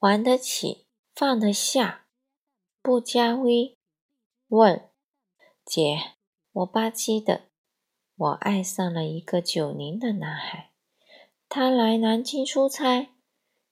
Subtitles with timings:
[0.00, 2.06] 玩得起，放得下。
[2.80, 3.76] 不加微。
[4.46, 4.88] 问
[5.64, 6.12] 姐，
[6.52, 7.46] 我吧唧的，
[8.14, 10.70] 我爱上了一个九零的男孩，
[11.48, 13.10] 他来南京出差，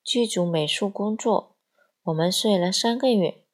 [0.03, 1.57] 剧组美术工作，
[2.03, 3.45] 我们睡了三个月，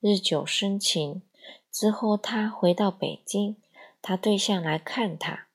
[0.00, 1.22] 日久生情。
[1.70, 3.56] 之后他回到北京，
[4.02, 5.46] 他对象来看他，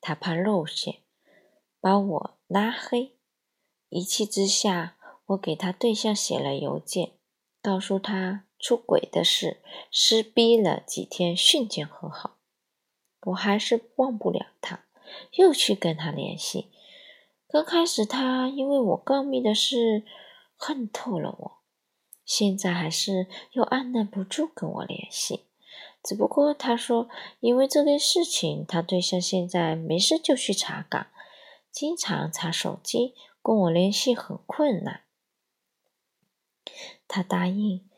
[0.00, 1.02] 他怕露馅，
[1.78, 3.18] 把我拉黑。
[3.90, 4.96] 一气之下，
[5.26, 7.12] 我给他对象写了邮件，
[7.62, 8.44] 告诉他。
[8.56, 9.60] 出轨的事，
[9.92, 12.38] 撕逼了几天，瞬间和好。
[13.26, 14.86] 我还是忘不了他，
[15.32, 16.70] 又去跟他联系。
[17.46, 20.02] 刚开始他因为我告密的事
[20.56, 21.58] 恨透了我，
[22.24, 25.44] 现在还是又按捺不住跟我联系。
[26.02, 27.10] 只不过他说，
[27.40, 31.08] 因为这件事情，他对象现在没事就去查岗，
[31.70, 35.02] 经常查手机，跟我联系很困难。
[37.06, 37.88] 他答应。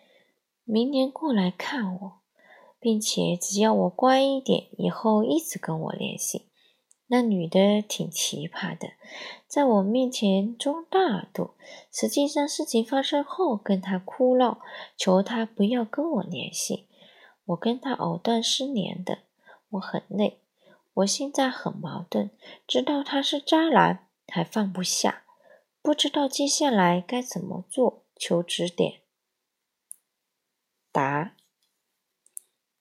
[0.65, 2.13] 明年过来看我，
[2.81, 6.47] 并且只要我乖一点，以后一直跟我联系。
[7.09, 8.89] 那女的挺奇葩的，
[9.47, 11.53] 在我面前装大度，
[11.93, 14.59] 实际上事情发生后跟他哭闹，
[14.97, 16.89] 求他不要跟我联系。
[17.45, 19.19] 我跟他藕断丝连的，
[19.71, 20.41] 我很累，
[20.95, 22.31] 我现在很矛盾，
[22.67, 25.23] 知道他是渣男，还放不下，
[25.81, 29.03] 不知道接下来该怎么做，求指点。
[30.91, 31.37] 答：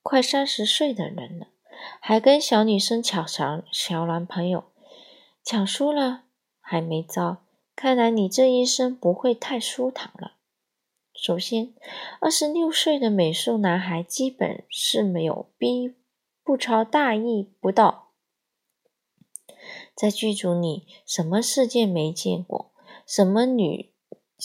[0.01, 1.47] 快三十岁的人了，
[1.99, 4.71] 还跟小女生抢小小男朋友，
[5.43, 6.23] 抢输了
[6.61, 7.43] 还没招，
[7.75, 10.37] 看来你这一生不会太舒坦了。
[11.13, 11.73] 首先，
[12.21, 15.95] 二十六岁的美术男孩基本是没有逼，
[16.43, 18.13] 不超大意不到，
[19.95, 22.71] 在剧组里什么事件没见过，
[23.05, 23.94] 什么女。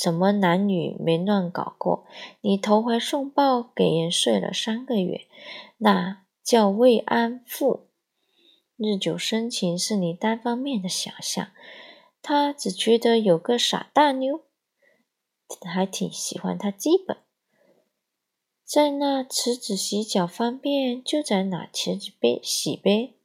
[0.01, 2.07] 什么男女没乱搞过？
[2.41, 5.27] 你投怀送抱给人睡了三个月，
[5.77, 7.87] 那叫慰安妇。
[8.79, 11.49] 日久生情是你单方面的想象，
[12.23, 14.41] 他只觉得有个傻大妞，
[15.67, 16.71] 还挺喜欢他。
[16.71, 17.19] 基本
[18.65, 23.17] 在那池子洗脚方便，就在哪池子边洗呗。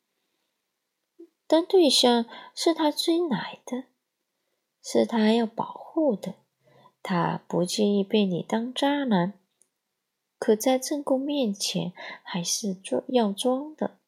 [1.48, 3.86] 但对象是他追来的，
[4.84, 6.36] 是他要保护的。
[7.08, 9.34] 他不介意被你当渣男，
[10.40, 11.94] 可在正宫面前
[12.24, 14.00] 还是装要装的。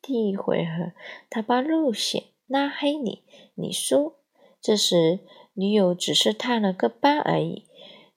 [0.00, 0.92] 第一回合，
[1.28, 3.24] 他把路线拉黑你，
[3.56, 4.14] 你输。
[4.60, 5.18] 这时，
[5.54, 7.66] 女友只是探了个班而已，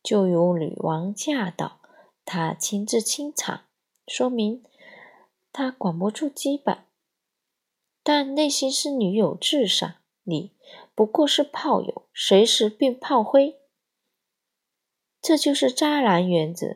[0.03, 1.81] 就由女王驾到，
[2.23, 3.61] 他亲自清场，
[4.05, 4.63] 说明
[5.51, 6.77] 他管不住基本，
[8.03, 9.95] 但内心是女友至上。
[10.21, 10.51] 你
[10.93, 13.59] 不过是炮友，随时变炮灰。
[15.23, 16.75] 这就是渣男原则，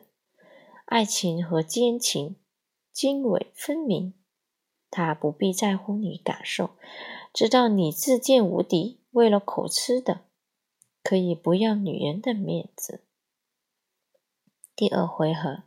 [0.86, 2.36] 爱情和奸情
[2.90, 4.14] 经纬分明。
[4.90, 6.70] 他不必在乎你感受，
[7.34, 10.22] 知道你自贱无敌，为了口吃的，
[11.02, 13.04] 可以不要女人的面子。
[14.74, 15.64] 第二回合，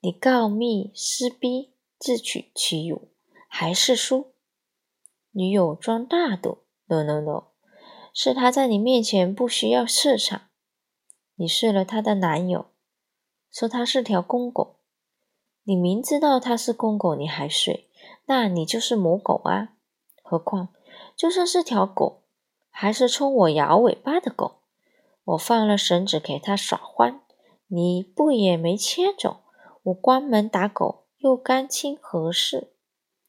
[0.00, 3.08] 你告密撕逼，自取其辱，
[3.48, 4.34] 还是输。
[5.30, 6.58] 女友装大度
[6.88, 7.44] ，no no no，
[8.12, 10.50] 是他在你面前不需要市场。
[11.36, 12.66] 你睡了他的男友，
[13.50, 14.76] 说他是条公狗。
[15.64, 17.88] 你明知道他是公狗，你还睡，
[18.26, 19.74] 那你就是母狗啊！
[20.22, 20.68] 何况，
[21.16, 22.22] 就算是条狗，
[22.70, 24.56] 还是冲我摇尾巴的狗。
[25.24, 27.20] 我放了绳子给他耍欢，
[27.68, 29.42] 你不也没牵走？
[29.84, 32.72] 我关门打狗又干亲何事？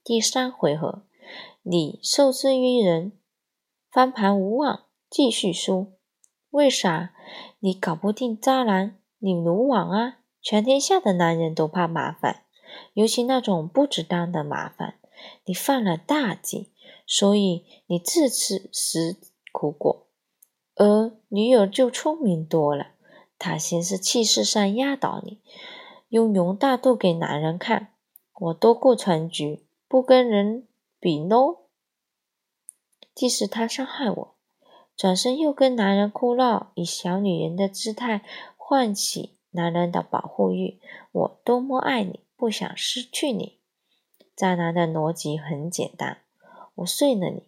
[0.04, 1.04] 第三回合，
[1.62, 3.14] 你受制于人，
[3.92, 5.94] 翻盘无望，继续输。
[6.54, 7.16] 为啥？
[7.62, 10.20] 你搞不定渣男，你鲁莽啊！
[10.40, 12.44] 全天下的男人都怕麻烦，
[12.94, 15.00] 尤其那种不值当的麻烦。
[15.46, 16.70] 你犯了大忌，
[17.08, 19.18] 所以你自此食
[19.52, 20.06] 苦果。
[20.76, 22.92] 而女友就聪明多了，
[23.40, 25.42] 她先是气势上压倒你，
[26.10, 27.96] 用容大度给男人看，
[28.40, 30.68] 我多过全局，不跟人
[31.00, 31.64] 比 no。
[33.16, 34.36] 即使他伤害我。
[34.96, 38.24] 转身又跟男人哭闹，以小女人的姿态
[38.58, 40.80] 唤起男人的保护欲。
[41.12, 43.60] 我多么爱你，不想失去你。
[44.36, 46.20] 渣男的逻辑很简单：
[46.76, 47.44] 我睡了你，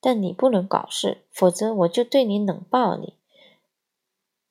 [0.00, 3.14] 但你不能搞事，否则我就对你冷暴力。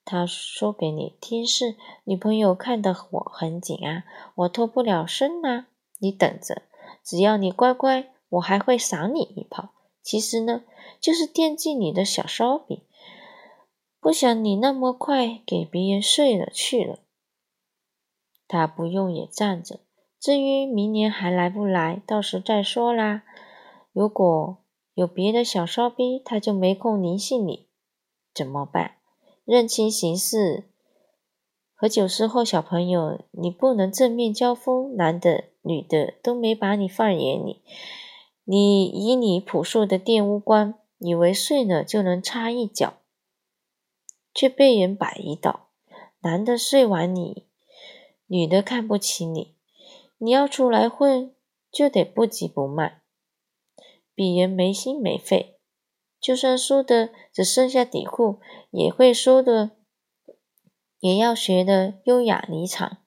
[0.04, 4.04] 他说给你听是女朋友看得我很紧啊，
[4.36, 5.68] 我脱不了身啊。
[6.00, 6.63] 你等着，
[7.04, 9.69] 只要你乖乖，我还会赏你一炮。
[10.01, 10.63] 其实呢？
[11.00, 12.81] 就是惦记你的小烧饼，
[14.00, 17.00] 不想你那么快给别人睡了去了。
[18.48, 19.80] 他不用也站着。
[20.19, 23.24] 至于明年还来不来，到时再说啦。
[23.92, 24.57] 如果
[24.94, 27.68] 有别的小骚逼，他就没空联系你，
[28.31, 28.98] 怎么办？
[29.44, 30.65] 认清形势。
[31.74, 37.63] 和九四后小朋友，你不能正面交锋，男的、女的都没把你放眼里。
[38.51, 42.95] 你以你朴素的玷污观，以为睡了就能插一脚，
[44.33, 45.69] 却被人摆一道。
[46.19, 47.48] 男的睡完你，
[48.27, 49.56] 女的看不起你。
[50.18, 51.33] 你要出来混，
[51.71, 53.01] 就得不急不慢，
[54.13, 55.57] 比人没心没肺。
[56.19, 59.71] 就算输的只剩下底裤，也会输的。
[61.00, 62.98] 也要学的优雅离场，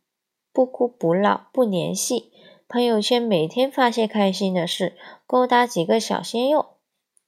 [0.55, 2.33] 不哭不闹不联系，
[2.75, 4.99] 朋友圈每天发些开心的事，
[5.29, 6.79] 勾搭几个小鲜肉，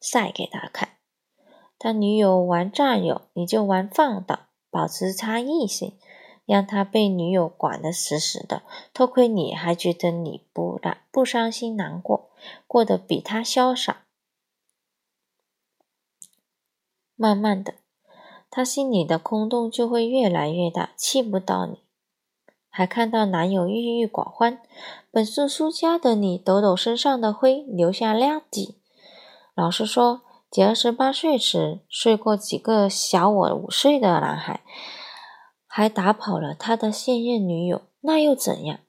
[0.00, 0.96] 晒给他看。
[1.78, 5.96] 他女友玩占有，你就玩放荡，保持差异性，
[6.46, 8.64] 让他被女友管得死死的。
[8.93, 12.31] 偷窥你还觉得你不难不伤心难过，
[12.66, 14.02] 过得比他潇洒。
[17.14, 17.75] 慢慢的。
[18.50, 21.78] 他心里的空洞就会越来越大，气不到你，
[22.76, 24.61] 还看到男友郁郁寡欢。
[25.11, 28.76] 本是输家的你，抖抖身上的灰，留下亮迹。
[29.55, 30.20] 老实说，
[30.50, 34.61] 姐二十八岁时睡过几个小我五岁的男孩，
[35.67, 38.81] 还打跑了他的现任女友，那又怎样？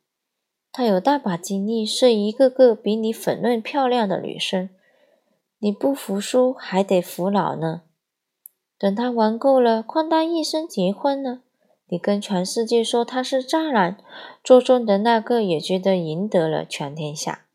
[0.73, 4.69] 他有大把精力睡一个个比你粉嫩漂亮的女生，
[5.59, 7.83] 你不服输还得服老呢。
[8.77, 11.39] 等他玩够了，哐当一声结婚了。
[11.89, 13.97] 你跟全世界说他是渣男，
[14.43, 17.46] 做中的那个也觉得赢得了全天下。